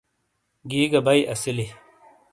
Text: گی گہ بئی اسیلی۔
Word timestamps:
گی 0.69 0.81
گہ 0.91 0.99
بئی 1.05 1.21
اسیلی۔ 1.33 1.65